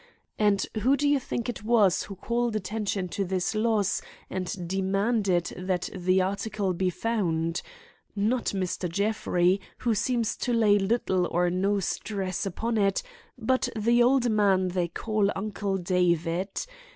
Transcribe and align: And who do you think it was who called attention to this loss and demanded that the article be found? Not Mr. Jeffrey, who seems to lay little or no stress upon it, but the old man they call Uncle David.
And 0.39 0.65
who 0.81 0.97
do 0.97 1.07
you 1.07 1.19
think 1.19 1.47
it 1.47 1.63
was 1.63 2.01
who 2.05 2.15
called 2.15 2.55
attention 2.55 3.07
to 3.09 3.23
this 3.23 3.53
loss 3.53 4.01
and 4.31 4.67
demanded 4.67 5.53
that 5.55 5.91
the 5.95 6.23
article 6.23 6.73
be 6.73 6.89
found? 6.89 7.61
Not 8.15 8.45
Mr. 8.45 8.89
Jeffrey, 8.89 9.61
who 9.77 9.93
seems 9.93 10.35
to 10.37 10.53
lay 10.53 10.79
little 10.79 11.27
or 11.29 11.51
no 11.51 11.79
stress 11.81 12.47
upon 12.47 12.79
it, 12.79 13.03
but 13.37 13.69
the 13.77 14.01
old 14.01 14.31
man 14.31 14.69
they 14.69 14.87
call 14.87 15.29
Uncle 15.35 15.77
David. 15.77 16.49